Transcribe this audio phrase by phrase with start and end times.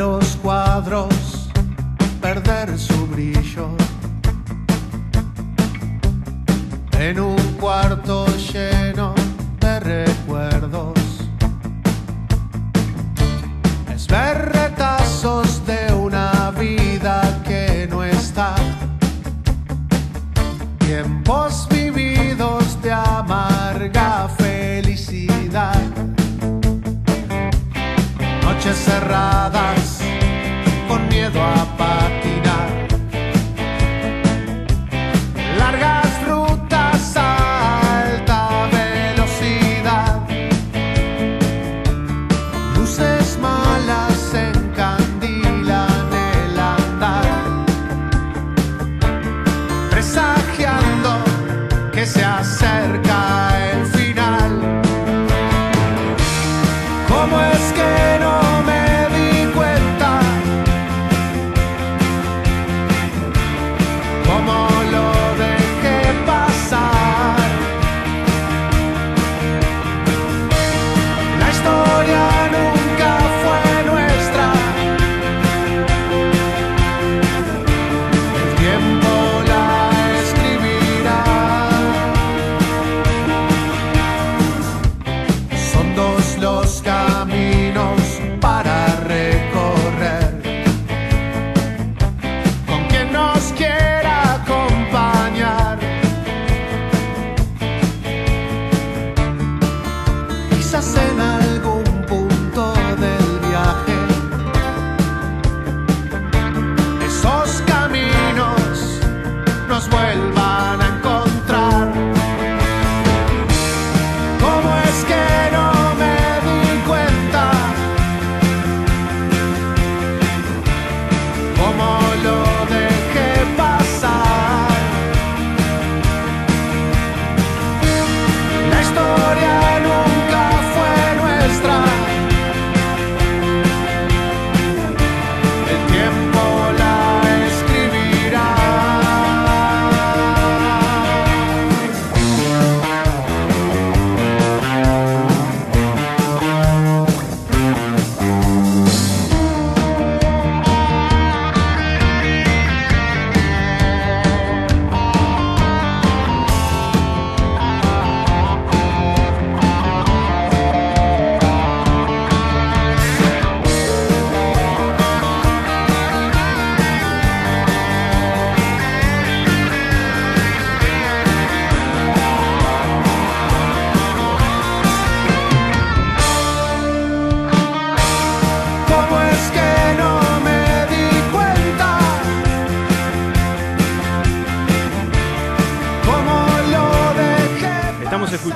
[0.00, 1.50] los cuadros
[2.22, 3.68] perder su brillo
[6.98, 9.14] en un cuarto lleno
[9.60, 10.98] de recuerdos.
[13.94, 18.54] Es ver retazos de una vida que no está.
[20.78, 22.09] Tiempos vividos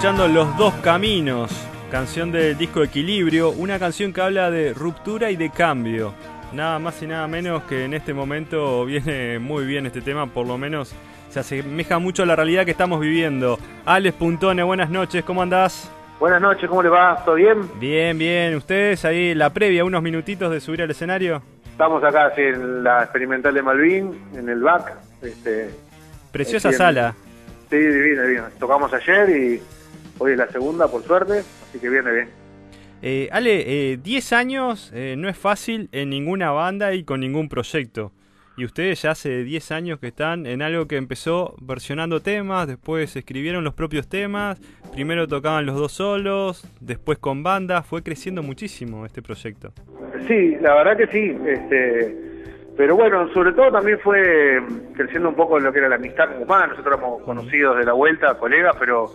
[0.04, 1.50] escuchando Los Dos Caminos,
[1.90, 6.12] canción del disco Equilibrio, una canción que habla de ruptura y de cambio.
[6.52, 10.46] Nada más y nada menos que en este momento viene muy bien este tema, por
[10.46, 10.94] lo menos
[11.30, 13.58] se asemeja mucho a la realidad que estamos viviendo.
[13.86, 15.90] Alex Puntone, buenas noches, ¿cómo andás?
[16.20, 17.24] Buenas noches, ¿cómo le va?
[17.24, 17.62] ¿Todo bien?
[17.80, 18.56] Bien, bien.
[18.56, 21.40] ¿Ustedes ahí la previa, unos minutitos de subir al escenario?
[21.64, 24.92] Estamos acá sí, en la experimental de Malvin, en el BAC.
[25.22, 25.70] Este,
[26.30, 27.14] Preciosa sala.
[27.70, 28.44] sí, divino, divino.
[28.58, 29.62] Tocamos ayer y
[30.18, 32.28] hoy es la segunda, por suerte, así que viene bien.
[33.02, 37.48] Eh, Ale, eh, 10 años eh, no es fácil en ninguna banda y con ningún
[37.48, 38.12] proyecto.
[38.56, 43.14] Y ustedes ya hace 10 años que están en algo que empezó versionando temas, después
[43.16, 44.60] escribieron los propios temas,
[44.92, 49.72] primero tocaban los dos solos, después con banda, fue creciendo muchísimo este proyecto.
[50.28, 51.36] Sí, la verdad que sí.
[51.46, 52.16] Este,
[52.76, 54.62] pero bueno, sobre todo también fue
[54.94, 56.68] creciendo un poco lo que era la amistad humana.
[56.68, 59.14] Nosotros éramos conocidos de la vuelta, colegas, pero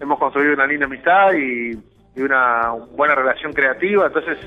[0.00, 1.72] hemos construido una linda amistad y,
[2.18, 4.06] una buena relación creativa.
[4.06, 4.38] Entonces,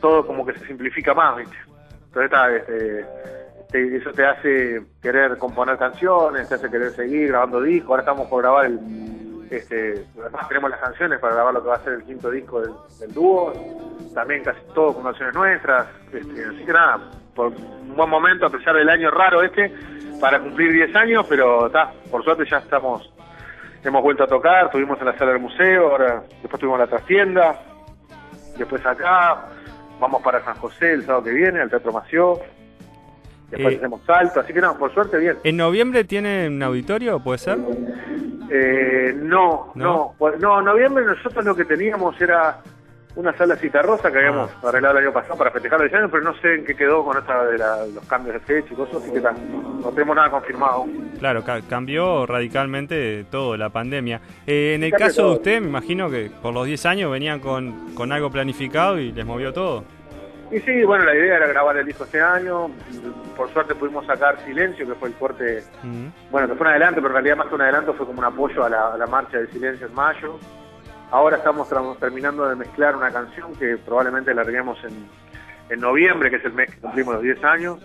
[0.00, 1.56] todo como que se simplifica más, ¿viste?
[2.06, 3.04] Entonces, está, este,
[3.70, 7.90] te- eso te hace querer componer canciones, te hace querer seguir grabando discos.
[7.90, 8.78] Ahora estamos por grabar el.
[9.50, 12.60] Este, además tenemos las canciones para grabar lo que va a ser el quinto disco
[12.62, 13.52] del, del dúo,
[14.12, 18.50] también casi todo con canciones nuestras, este, así que nada, por un buen momento a
[18.50, 19.72] pesar del año raro este,
[20.20, 23.08] para cumplir 10 años, pero está, por suerte ya estamos,
[23.84, 27.60] hemos vuelto a tocar, estuvimos en la sala del museo, ahora después tuvimos la trastienda,
[28.56, 29.46] después acá,
[30.00, 32.38] vamos para San José el sábado que viene, al Teatro Mació,
[33.50, 35.38] después Eh, hacemos salto, así que no, por suerte bien.
[35.44, 37.58] ¿En noviembre tienen un auditorio, puede ser?
[38.50, 39.84] Eh, no, ¿No?
[39.84, 42.58] no, Pues, no, en noviembre nosotros lo que teníamos era
[43.16, 44.68] una sala cita rosa que habíamos Ah.
[44.68, 47.16] arreglado el año pasado para festejar el año, pero no sé en qué quedó con
[47.16, 50.84] esta de la- los cambios de fecha y cosas, así que no tenemos nada confirmado.
[51.18, 54.20] Claro, ca- cambió radicalmente todo la pandemia.
[54.46, 57.94] Eh, en el caso de usted, me imagino que por los 10 años venían con,
[57.94, 59.84] con algo planificado y les movió todo.
[60.52, 62.70] Y sí, bueno, la idea era grabar el disco este año,
[63.36, 65.64] por suerte pudimos sacar Silencio, que fue el corte
[66.30, 68.24] bueno, que fue un adelanto, pero en realidad más que un adelanto fue como un
[68.26, 70.38] apoyo a la, a la marcha del silencio en mayo.
[71.10, 71.68] Ahora estamos
[72.00, 75.06] terminando de mezclar una canción que probablemente la larguemos en,
[75.70, 77.78] en noviembre, que es el mes que cumplimos los 10 años.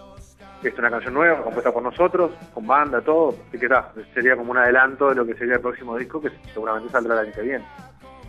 [0.63, 3.35] Es una canción nueva, compuesta por nosotros, con banda, todo.
[3.49, 6.29] Así que está, sería como un adelanto de lo que sería el próximo disco, que
[6.53, 7.65] seguramente saldrá el año que viene.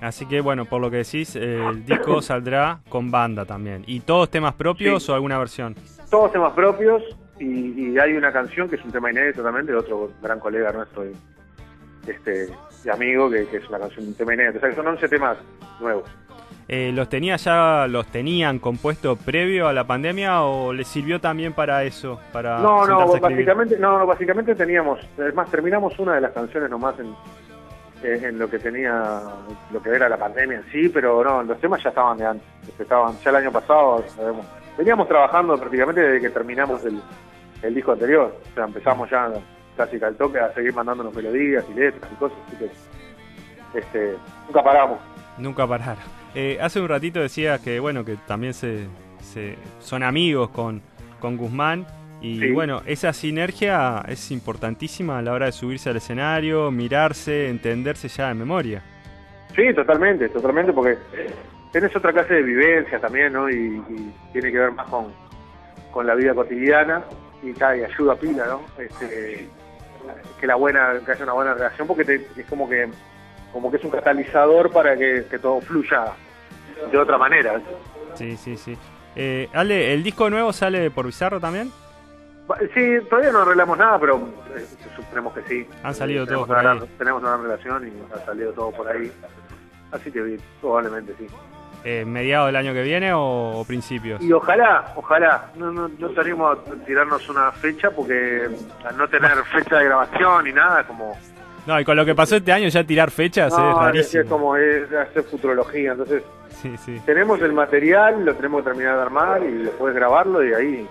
[0.01, 3.85] Así que bueno, por lo que decís, el disco saldrá con banda también.
[3.87, 5.13] ¿Y todos temas propios Sí.
[5.13, 5.75] o alguna versión?
[6.11, 7.03] Todos temas propios
[7.39, 10.73] y, y hay una canción que es un tema inédito también de otro gran colega
[10.73, 11.05] nuestro
[12.07, 12.49] este,
[12.91, 14.59] amigo, que, que es una canción, un tema inédito.
[14.59, 15.39] O sea que son 11 temas
[15.81, 16.09] nuevos.
[16.69, 21.53] Eh, ¿Los tenía ya, los tenían compuesto previo a la pandemia o les sirvió también
[21.53, 22.21] para eso?
[22.33, 26.71] Para No, no, básicamente, no, no, básicamente teníamos, es más, terminamos una de las canciones
[26.71, 27.15] nomás en,
[28.05, 29.21] en, lo que tenía,
[29.73, 32.47] lo que era la pandemia en sí, pero no, los temas ya estaban de antes,
[32.79, 34.47] estaban, ya el año pasado, sabemos,
[34.79, 37.01] veníamos trabajando prácticamente desde que terminamos el,
[37.63, 39.31] el disco anterior, o sea, empezamos ya
[39.77, 44.15] casi que al toque a seguir mandándonos melodías y letras y cosas, así que, este,
[44.47, 44.99] nunca paramos.
[45.39, 46.03] Nunca pararon.
[46.35, 48.87] Eh, hace un ratito decías que bueno que también se,
[49.21, 50.83] se- son amigos con,
[51.21, 51.87] con Guzmán
[52.21, 52.51] y Sí.
[52.53, 58.29] bueno esa sinergia es importantísima a la hora de subirse al escenario, mirarse, entenderse ya
[58.29, 58.83] de memoria.
[59.57, 60.97] Sí, totalmente, totalmente, porque
[61.73, 63.51] tenés otra clase de vivencia también, ¿no?
[63.51, 65.07] Y, y tiene que ver más con,
[65.91, 67.03] con la vida cotidiana
[67.43, 68.63] y, y ayuda a pila, ¿no?
[68.83, 69.49] Este,
[70.41, 72.89] que la buena, que haya una buena relación, porque te- es como que
[73.53, 76.05] como que es un catalizador para que, que todo fluya
[76.91, 77.61] de otra manera.
[78.15, 78.77] Sí, sí, sí.
[79.15, 81.71] Eh, Ale, ¿el disco nuevo sale por Bizarro también?
[82.75, 84.17] Sí, todavía no arreglamos nada, pero
[84.57, 84.67] eh,
[84.97, 85.67] suponemos que sí.
[85.83, 86.63] Han salido Eh, todos por ahí.
[86.65, 89.13] gran- tenemos una gran relación y ha salido todo por ahí.
[89.93, 91.27] Así que probablemente sí.
[91.85, 94.23] Eh, ¿Mediado del año que viene o, o principios?
[94.23, 98.49] Y ojalá, ojalá, no, no, no salimos a tirarnos una fecha porque
[98.85, 101.17] al no tener fecha de grabación ni nada, como...
[101.67, 104.23] No, y con lo que pasó este año ya tirar fechas es No, es, rarísimo.
[104.23, 106.23] es como es hacer futurología, entonces
[106.61, 107.01] Sí, sí.
[107.05, 110.89] tenemos el material, lo tenemos que terminar de armar y después grabarlo y ahí...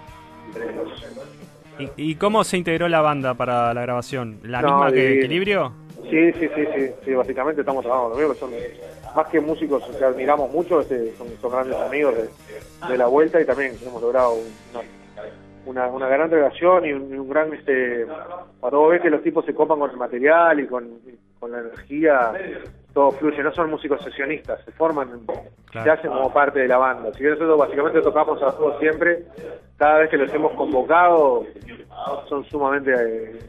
[1.79, 4.39] ¿Y, y cómo se integró la banda para la grabación?
[4.43, 5.19] ¿La No, misma que divino.
[5.25, 5.73] Equilibrio?
[6.09, 8.49] Sí, sí, sí, sí, sí, básicamente estamos trabajando conmigo, que son
[9.15, 12.29] más que músicos que admiramos mucho, este, son, son grandes amigos de,
[12.87, 14.81] de la vuelta y también hemos logrado una,
[15.65, 18.05] una, una gran relación y un, gran, este,
[18.59, 20.89] cuando vos ves que los tipos se copan con el material y con,
[21.39, 22.33] con la energía,
[22.93, 25.21] todo fluye, no son músicos sesionistas, se forman,
[25.71, 25.85] Claro.
[25.85, 27.13] se hacen como parte de la banda.
[27.13, 29.23] Si bien nosotros básicamente tocamos a todos siempre,
[29.77, 31.45] cada vez que los hemos convocado
[32.27, 33.39] son sumamente eh,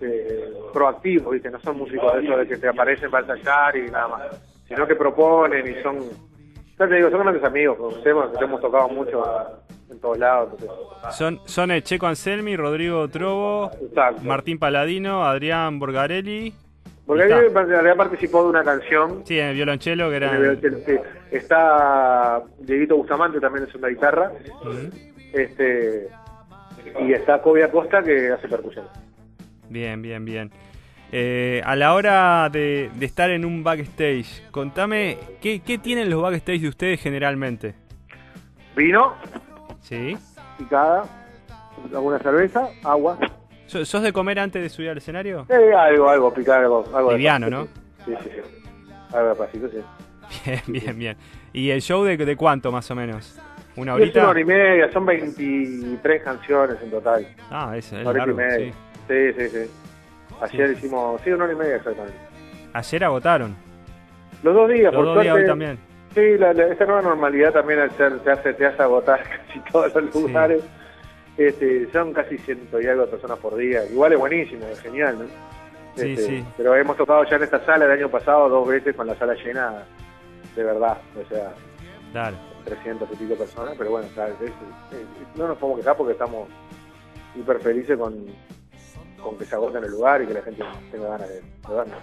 [0.00, 1.48] eh, proactivos, ¿viste?
[1.48, 4.86] no son músicos de esos de que te aparecen para ensayar y nada más, sino
[4.86, 5.98] que proponen y son,
[6.78, 9.22] ya te digo, son grandes amigos, conocemos, que hemos tocado mucho
[9.90, 10.50] en todos lados.
[10.52, 13.04] entonces, Son, son el Checo Anselmi, Rodrigo
[13.82, 14.22] exacto.
[14.22, 16.54] Martín Paladino, Adrián Borgarelli.
[17.08, 20.30] Ahí en realidad participó de una canción, Sí, en el violonchelo que era...
[21.32, 24.30] está Dieguito Bustamante también es una guitarra,
[25.32, 26.08] este
[27.00, 28.86] y está Kobe Acosta que hace percusión.
[29.68, 30.52] Bien, bien, bien.
[31.12, 36.22] Eh, a la hora de, de estar en un backstage, contame, ¿qué, ¿qué tienen los
[36.22, 37.74] backstage de ustedes generalmente?
[38.76, 39.14] Vino,
[39.80, 40.16] ¿Sí?
[40.58, 41.04] picada,
[41.92, 43.18] alguna cerveza, agua,
[43.66, 45.46] ¿Sos de comer antes de subir al escenario?
[45.48, 47.64] eh, algo, algo, picar algo, algo Liviano, ¿no?
[48.04, 48.62] Sí, sí, sí.
[49.14, 49.78] Algo de pasito, sí.
[50.44, 51.16] Bien, bien, bien.
[51.52, 53.36] ¿Y el show de, de cuánto más o menos?
[53.76, 54.28] ¿Una Y es una horita?
[54.28, 57.26] hora y media, son 23 canciones en total.
[57.50, 58.72] Ah, es, es hora y largo, media.
[58.72, 58.72] sí.
[59.08, 59.70] Sí, sí, sí.
[60.40, 62.16] Ayer hicimos, sí, una hora y media exactamente.
[62.72, 63.56] Ayer agotaron.
[64.42, 65.24] Los dos días, Los por dos suerte.
[65.30, 65.78] días hoy también.
[66.14, 69.60] Sí, la, la- esa nueva normalidad también al ser, te hace, te hace agotar casi
[69.70, 70.22] todos los Sí.
[70.22, 70.62] lugares.
[71.36, 73.84] Este, son casi ciento y algo de personas por día.
[73.86, 75.24] Igual es buenísimo, es genial, ¿no?
[75.96, 76.44] Sí, Este, sí.
[76.56, 79.34] Pero hemos tocado ya en esta sala el año pasado dos veces con la sala
[79.34, 79.84] llena
[80.56, 80.98] de verdad.
[81.22, 81.52] O sea,
[82.12, 82.36] Dale.
[82.64, 86.48] 300 y pico personas, pero bueno, está, es- es- no nos podemos quejar porque estamos
[87.36, 88.26] hiper felices con,
[89.22, 91.74] con que se agote en el lugar y que la gente tenga ganas de, de
[91.74, 91.98] vernos.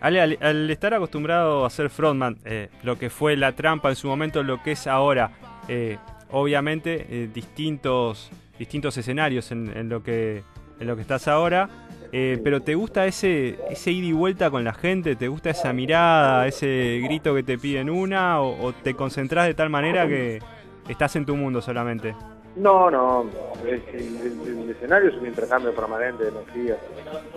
[0.00, 3.96] Ale, al, al estar acostumbrado a ser frontman, eh, lo que fue la trampa en
[3.96, 5.32] su momento, lo que es ahora,
[5.66, 5.98] eh,
[6.30, 10.42] obviamente eh, distintos distintos escenarios en, en lo que
[10.80, 11.68] en lo que estás ahora.
[12.10, 15.14] Eh, pero ¿te gusta ese, ese ida y vuelta con la gente?
[15.14, 18.40] ¿Te gusta esa mirada, ese grito que te piden una?
[18.40, 20.40] ¿O, te concentras de tal manera que
[20.88, 22.14] estás en tu mundo solamente?
[22.56, 23.26] No, no.
[23.64, 26.76] El, escenario es un intercambio permanente de energía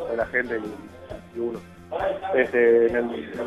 [0.09, 0.59] de la gente
[1.35, 1.59] y, uno.
[2.33, 2.95] Este, en,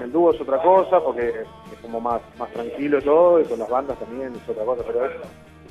[0.02, 3.68] el, dúo es otra cosa porque es como más, más tranquilo todo y con las
[3.68, 5.12] bandas también es otra cosa, pero es,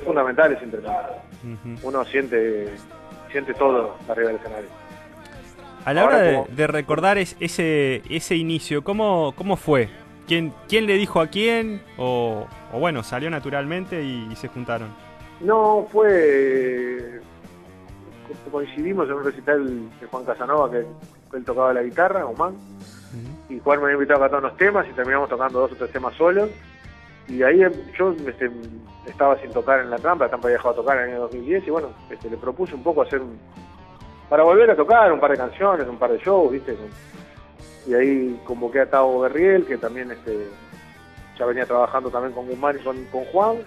[0.03, 1.15] fundamental ese intercambio.
[1.83, 2.73] Uno siente,
[3.31, 4.69] siente todo arriba del escenario.
[5.85, 9.89] A la hora de, recordar ese, ese inicio, ¿cómo, cómo fue?
[10.27, 11.81] ¿Quién, ¿Quién le dijo a quién?
[11.97, 14.89] O, bueno, salió naturalmente y, se juntaron.
[15.43, 17.21] No, fue...
[18.51, 20.85] Coincidimos en un recital de Juan Casanova, que,
[21.35, 22.55] él tocaba la guitarra, Oman,
[23.49, 25.91] y Juan me había invitado a cantar unos temas y terminamos tocando dos o tres
[25.91, 26.49] temas solos.
[27.27, 27.61] Y ahí
[27.97, 28.51] yo este,
[29.07, 31.21] estaba sin tocar en la trampa, la trampa había dejado de tocar en el año
[31.21, 33.37] 2010 y bueno, este, le propuse un poco hacer un,
[34.29, 36.75] para volver a tocar un par de canciones, un par de shows, ¿viste?
[37.85, 40.47] Y ahí convoqué a Tavo Berriel, que también este,
[41.37, 43.63] ya venía trabajando también con Guzmán y con, Juan, y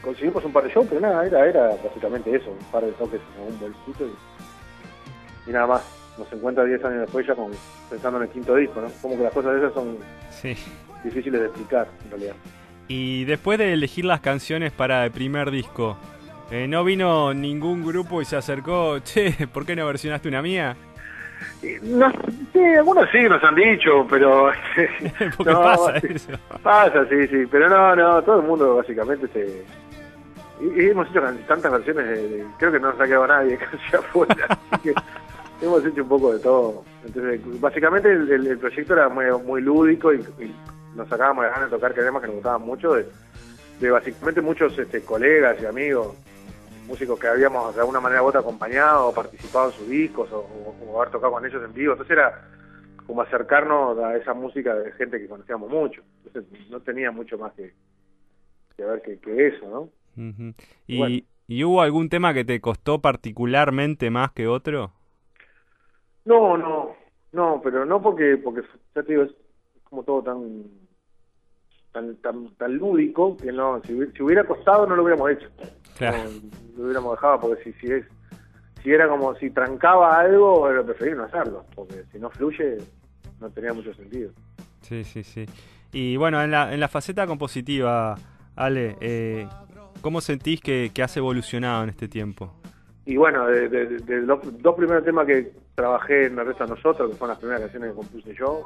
[0.00, 3.20] conseguimos un par de shows, pero nada, era, era básicamente eso, un par de toques
[3.36, 4.06] en un bolsito
[5.46, 5.82] y, nada más.
[6.16, 7.50] Nos encuentra 10 años después ya con,
[7.90, 8.86] pensando en el quinto disco, ¿no?
[9.02, 9.98] Como que las cosas de esas son
[11.02, 12.34] difíciles de explicar, en realidad.
[12.86, 15.96] Y después de elegir las canciones para el primer disco,
[16.52, 20.76] eh, no vino ningún grupo y se acercó, che, ¿por qué no versionaste una mía?
[21.82, 22.10] No,
[22.52, 24.50] sí, algunos sí nos han dicho, pero...
[25.36, 26.32] Porque pasa eso.
[26.62, 29.64] Pasa, sí, sí, pero no, no, todo el mundo básicamente se...
[30.60, 34.58] Y, hemos hecho tantas versiones, de, creo que no nos ha quedado nadie casi afuera,
[34.82, 34.94] que
[35.60, 36.84] hemos hecho un poco de todo.
[37.04, 40.24] Entonces, básicamente el, proyecto era muy, muy lúdico y,
[40.94, 43.06] nos sacábamos de ganas de tocar temas que nos gustaban mucho, de,
[43.80, 46.14] de básicamente muchos este, colegas y amigos
[46.86, 50.96] músicos que habíamos de alguna manera u otra acompañado o participado en sus discos o,
[50.96, 51.92] haber tocado con ellos en vivo.
[51.92, 52.48] Entonces era
[53.06, 56.02] como acercarnos a esa música de gente que conocíamos mucho.
[56.24, 57.72] Entonces no tenía mucho más que,
[58.76, 59.68] que ver que, eso,
[60.16, 60.54] ¿no?
[60.86, 64.92] ¿Y, ¿Y hubo algún tema que te costó particularmente más que otro?
[66.24, 66.94] No, no,
[67.32, 68.62] no, pero no porque, porque
[68.94, 69.32] ya te digo, es
[69.84, 70.83] como todo tan
[71.94, 75.48] tan, tan, tan lúdico que no, si, hubiera costado no lo hubiéramos hecho.
[76.76, 78.04] lo hubiéramos dejado porque si, si es
[78.82, 82.76] si era como si trancaba algo, era preferible no hacerlo, porque si no fluye
[83.40, 84.32] no tenía mucho sentido.
[84.82, 85.46] Sí, sí, sí.
[85.92, 88.16] Y bueno, en la, en la faceta compositiva,
[88.56, 89.48] Ale, eh,
[90.02, 92.52] ¿cómo sentís que, que has evolucionado en este tiempo?
[93.06, 97.34] Y bueno, de, los dos primeros temas que trabajé en la resta nosotros, que fueron
[97.34, 98.64] las primeras canciones que compuse yo,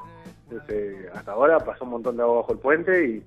[0.49, 3.23] desde hasta ahora pasó un montón de agua bajo el puente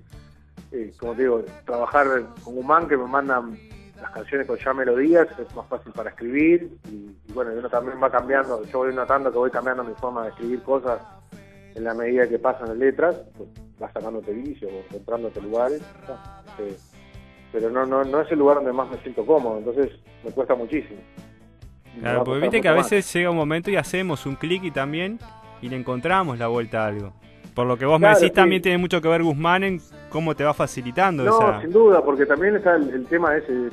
[0.72, 2.06] y, como te digo, trabajar
[2.42, 3.58] con un man que me mandan
[4.00, 8.10] las canciones con ya melodías es más fácil para escribir y, bueno, uno también va
[8.10, 11.00] cambiando, yo voy notando que voy cambiando mi forma de escribir cosas
[11.74, 15.82] en la medida que pasan las letras, pues vas sacándote vicios encontrándote lugares.
[16.58, 16.76] Eh,
[17.52, 19.90] pero no, no, no es el lugar donde más me siento cómodo, entonces
[20.24, 21.00] me cuesta muchísimo.
[22.00, 25.18] Claro, porque viste que a veces llega un momento y hacemos un clic y también
[25.60, 27.12] y le encontramos la vuelta a algo.
[27.54, 30.42] Por lo que vos me decís, también tiene mucho que ver Guzmán en cómo te
[30.42, 33.68] va facilitando no, sin duda, porque también está el, tema ese,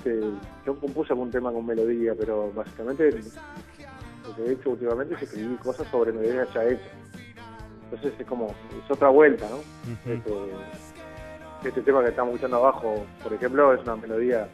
[0.66, 5.58] yo compuse algún tema con melodía, pero básicamente lo que he hecho últimamente es escribir
[5.60, 6.92] cosas sobre melodías ya hechas.
[7.86, 10.12] Entonces es como, es otra vuelta, ¿no?
[10.12, 10.32] Este,
[11.64, 14.48] este tema que estamos escuchando abajo, por ejemplo, es una melodía,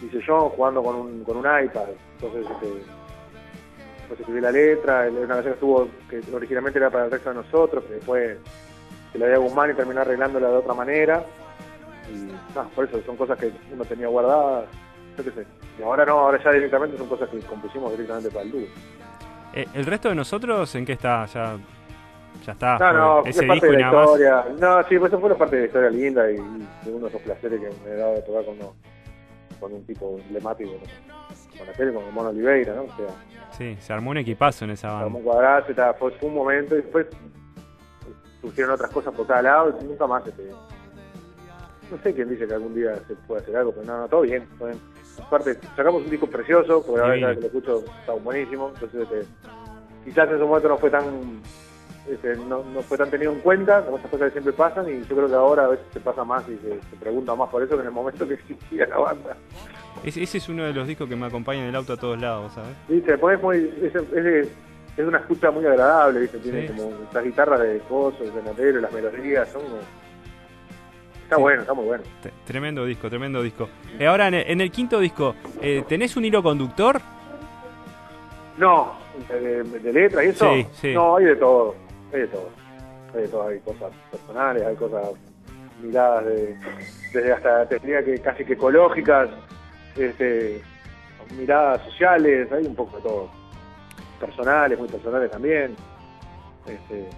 [0.00, 1.88] dice yo, jugando con un, con un iPad.
[2.14, 2.82] Entonces, este,
[4.08, 7.36] pues escribí la letra, una canción que estuvo, que originalmente era para el resto de
[7.36, 8.38] nosotros, que después
[9.12, 11.24] se la dio a Guzmán y terminó arreglándola de otra manera.
[12.12, 12.30] Y
[12.74, 14.66] por eso son cosas que uno tenía guardadas,
[15.16, 15.46] yo qué sé.
[15.78, 18.66] Y ahora no, ahora ya directamente son cosas que compusimos directamente para el dúo.
[19.54, 21.26] Eh, ¿El resto de nosotros en qué está?
[21.26, 21.56] ¿Ya
[22.44, 22.78] ya está.
[22.78, 24.44] No, no, ese parte de la historia.
[24.58, 27.08] No, sí, pues eso fue una parte de la historia linda y, y uno de
[27.08, 28.56] esos placeres que me he dado de tocar con,
[29.60, 30.72] con un tipo emblemático,
[31.58, 32.82] con la tele, con Mono Oliveira, ¿no?
[32.82, 33.06] O sea,
[33.56, 35.00] sí, se armó un equipazo en esa banda.
[35.00, 37.06] Se armó un fue, un momento y después
[38.40, 40.26] surgieron otras cosas por cada lado y nunca más.
[40.26, 40.50] Este,
[41.90, 44.22] no sé quién dice que algún día se puede hacer algo, pero no, no todo
[44.22, 44.46] bien.
[44.58, 44.80] Todo bien.
[45.18, 49.26] Aparte, sacamos un disco precioso, porque la verdad que lo escucho está buenísimo, entonces este,
[50.04, 51.40] quizás en ese momento no fue tan
[52.08, 55.00] este, no, no, fue tan tenido en cuenta, como esas cosas que siempre pasan, y
[55.06, 57.76] yo creo que ahora a veces se pasa más y se, pregunta más por eso
[57.76, 59.36] que en el momento que existía la banda.
[60.04, 62.20] Ese, ese es uno de los discos que me acompaña en el auto a todos
[62.20, 62.76] lados, ¿sabes?
[62.88, 64.48] Sí, se pone muy, es, es,
[64.96, 66.38] es, una escucha muy agradable, ¿viste?
[66.38, 69.62] tiene como las guitarras de coso, el venadero, las melodías, son
[71.22, 72.04] Está bueno, está muy bueno.
[72.44, 73.70] tremendo disco, tremendo disco.
[73.98, 77.00] Eh, ahora, en el, quinto disco, eh, ¿tenés un hilo conductor?
[78.58, 78.92] No,
[79.30, 80.52] de, de letras y eso.
[80.52, 80.92] Sí, sí.
[80.92, 81.83] No, hay de todo.
[82.14, 82.48] Hay de todo.
[83.14, 83.48] Hay de todo.
[83.48, 85.08] Hay cosas personales, hay cosas
[85.82, 86.56] miradas de,
[87.12, 89.28] desde hasta, te diría que casi que ecológicas,
[89.96, 90.62] este,
[91.36, 93.30] miradas sociales, hay un poco de todo.
[94.20, 95.74] Personales, muy personales también.
[96.66, 97.08] Este,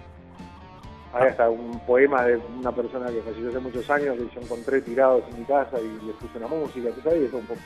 [1.12, 4.80] hay hasta un poema de una persona que falleció hace muchos años que yo encontré
[4.80, 7.22] tirados en mi casa y le puse una música, ¿tú sabes?
[7.22, 7.60] Y eso un poco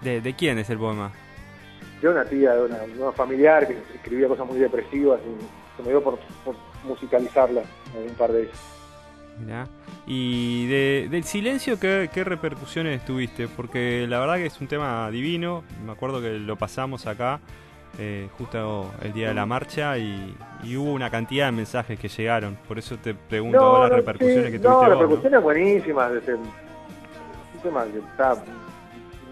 [0.00, 1.12] ¿De, de quién es el poema?
[2.00, 5.88] de una tía, de una, una familiar que escribía cosas muy depresivas y se me
[5.90, 6.54] dio por, por
[6.84, 7.62] musicalizarla
[8.08, 8.58] un par de ellas.
[9.40, 9.66] Mirá.
[10.06, 13.48] Y de, del silencio, ¿qué, ¿qué repercusiones tuviste?
[13.48, 15.64] Porque la verdad que es un tema divino.
[15.84, 17.40] Me acuerdo que lo pasamos acá
[17.98, 22.08] eh, justo el día de la marcha y, y hubo una cantidad de mensajes que
[22.08, 22.56] llegaron.
[22.68, 24.94] Por eso te pregunto ahora las repercusiones sí, que tuviste No, vos, ¿no?
[25.00, 26.12] repercusiones buenísimas.
[26.12, 26.50] Este, un
[27.62, 28.36] tema que está.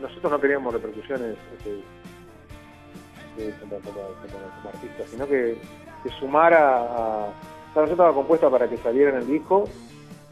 [0.00, 1.70] Nosotros no queríamos repercusiones este,
[3.36, 5.58] de- como, como, como- como artistas, sino que,
[6.02, 7.28] que sumara a.
[7.28, 9.68] o sea, estaba compuesta para que saliera en el disco.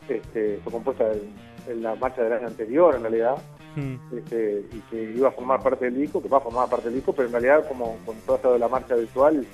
[0.08, 1.32] Este, fue compuesta en,
[1.70, 3.36] en la marcha del año anterior, en realidad.
[3.76, 6.86] Mm, este, y que iba a formar parte del disco, que va a formar parte
[6.86, 9.46] del disco, pero en realidad como con todo esto de la marcha virtual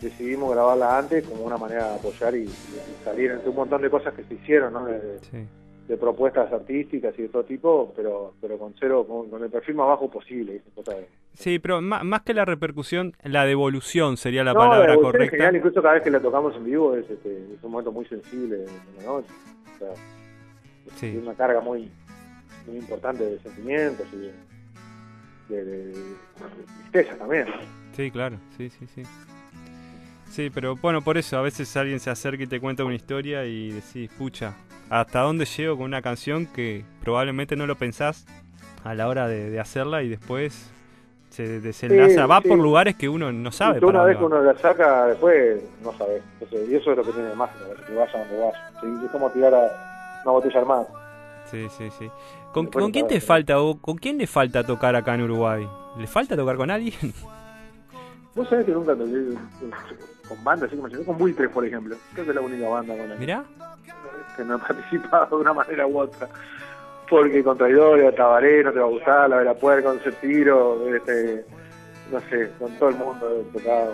[0.00, 3.88] decidimos grabarla antes como una manera de apoyar y, y salir entre un montón de
[3.88, 4.84] cosas que se hicieron, ¿no?
[4.84, 5.46] De, sí.
[5.88, 9.74] De propuestas artísticas y de todo tipo, pero pero con cero, con, con el perfil
[9.74, 10.62] más bajo posible.
[11.34, 15.30] Sí, pero má- más que la repercusión, la devolución sería la No, palabra correcta.
[15.36, 18.04] genial, incluso cada vez que la tocamos en vivo es, este, es un momento muy
[18.06, 19.28] sensible en la noche.
[19.74, 19.94] O sea,
[20.96, 21.10] Sí.
[21.10, 21.90] tiene una carga muy,
[22.66, 25.92] muy importante de sentimientos y de, de,
[26.92, 27.46] tristeza también.
[27.92, 29.02] Sí, claro, sí, sí, sí.
[30.32, 33.44] Sí, pero bueno, por eso a veces alguien se acerca y te cuenta una historia
[33.44, 34.54] y decís, pucha,
[34.88, 38.24] ¿hasta dónde llego con una canción que probablemente no lo pensás
[38.82, 40.72] a la hora de, de hacerla y después
[41.28, 42.22] se desenlaza?
[42.22, 42.48] Sí, Va sí.
[42.48, 43.78] por lugares que uno no sabe.
[43.80, 46.22] Para una vez que uno la saca, después no sabes.
[46.40, 48.70] Entonces, y eso es lo que tiene de mágico, que vaya donde vaya.
[48.80, 50.86] Sí, es como tirar a una botella armada.
[51.50, 52.08] Sí, sí, sí.
[52.54, 55.68] ¿Con, con quién te falta o con quién le falta tocar acá en Uruguay?
[55.98, 57.12] ¿Le falta tocar con alguien?
[58.34, 59.36] Vos sabés que nunca toqué
[60.28, 61.96] con bandas, así como yo con Buitres, por ejemplo.
[62.12, 63.44] Creo que es la única banda con la que, Mirá.
[64.36, 66.28] que no he participado de una manera u otra.
[67.08, 70.94] Porque con Traidores, Tabaré, no te va a gustar, la de la puerca, con Tiro,
[70.94, 71.44] este,
[72.10, 73.92] no sé, con todo el mundo he tocado.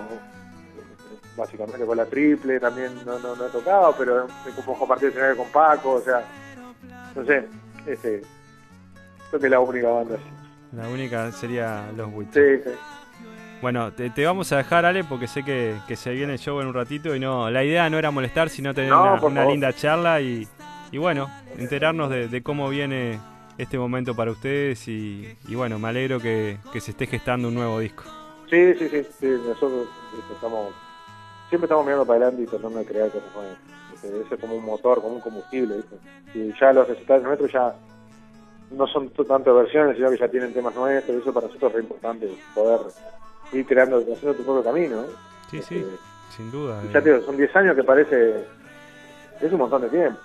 [1.36, 5.36] Básicamente con la triple también no, no, no he tocado, pero me como compartir escenario
[5.36, 6.22] con Paco, o sea,
[7.14, 7.46] no sé,
[7.86, 8.22] este,
[9.30, 10.24] creo que es la única banda así.
[10.76, 12.64] La única sería Los Buitres.
[12.64, 12.76] Sí, sí.
[13.60, 16.60] Bueno, te, te vamos a dejar, Ale, porque sé que, que se viene el show
[16.60, 19.72] en un ratito y no, la idea no era molestar, sino tener No, una, linda
[19.72, 20.46] charla y,
[20.92, 23.18] y bueno, enterarnos de, de cómo viene
[23.58, 27.54] este momento para ustedes y, y bueno, me alegro que, que se esté gestando un
[27.54, 28.04] nuevo disco.
[28.48, 30.72] Sí, sí, sí, sí, nosotros este, estamos,
[31.48, 33.56] siempre estamos mirando para adelante y tratando de crear cosas nuevas.
[33.94, 35.96] Este, Ese es como un motor, como un combustible, ¿viste?
[36.34, 37.74] Y ya los resultados nuestros ya
[38.70, 41.82] no son tanto versiones, sino que ya tienen temas nuestros, eso para nosotros es re
[41.82, 42.80] importante, poder
[43.52, 45.06] ir creando, haciendo tu propio camino, ¿eh?
[45.50, 45.87] Sí, Este, sí,
[46.37, 46.82] sin duda.
[46.92, 48.44] ya te digo, son 10 años que parece,
[49.40, 50.18] es un montón de tiempo,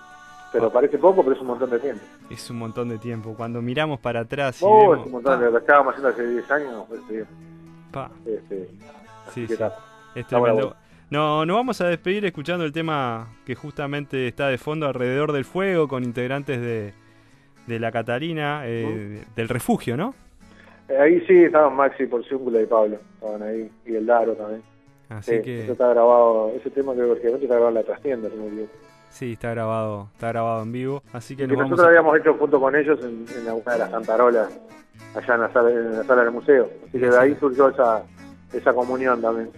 [0.52, 2.02] pero parece poco, pero es un montón de tiempo.
[2.30, 3.34] Es un montón de tiempo.
[3.36, 5.00] Cuando miramos para atrás y Oh, vemos...
[5.00, 7.26] es un montón de lo estábamos haciendo hace 10 años, este,
[7.92, 8.70] pa, este,
[9.34, 9.56] sí, sí.
[10.16, 10.76] Es tremendo.
[11.10, 15.46] No, nos vamos a despedir escuchando el tema que justamente está de fondo alrededor del
[15.46, 16.94] fuego con integrantes de,
[17.68, 20.16] de la Catarina, eh, del refugio, ¿no?
[20.90, 24.62] Eh, Ahí sí estaban Maxi Porciúncula y Pablo, estaban ahí, y el Daro también.
[25.10, 28.30] Así Sí, que eso está grabado, ese tema que originalmente está grabado en la trastienda,
[28.30, 28.68] si me
[29.10, 31.04] sí, está grabado, está grabado en vivo.
[31.14, 31.88] Así que nosotros a...
[31.88, 34.60] habíamos hecho junto con ellos en, en alguna de las cantarolas,
[35.16, 36.70] allá en la sala, en la sala del museo.
[36.88, 38.04] Así que de ahí surgió esa,
[38.54, 39.52] esa comunión también.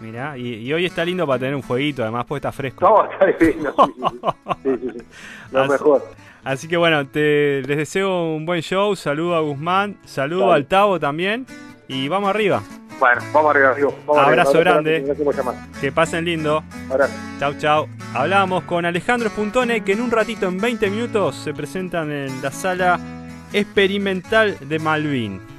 [0.00, 2.84] Mirá, y, y hoy está lindo para tener un fueguito, además pues está fresco.
[2.84, 4.18] No, está divino, sí, sí, sí,
[4.62, 5.06] sí, sí, sí.
[5.52, 6.02] Lo Así- mejor.
[6.44, 10.54] Así que bueno, te, les deseo un buen show, saludo a Guzmán, saludo Dale.
[10.54, 11.46] al Tavo también
[11.88, 12.62] y vamos arriba.
[13.00, 13.94] Bueno, vamos arriba, amigo.
[14.06, 14.42] Vamos arriba.
[14.42, 15.00] Abrazo grande.
[15.00, 15.80] Gracias.
[15.80, 16.62] Que pasen lindo.
[16.90, 17.14] Abrazo.
[17.40, 17.88] Chau, chau.
[18.14, 22.50] Hablábamos con Alejandro Spuntone que en un ratito, en 20 minutos, se presentan en la
[22.50, 23.00] sala
[23.52, 25.53] experimental de Malvin.